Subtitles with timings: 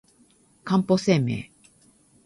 [0.63, 1.51] かんぽ生命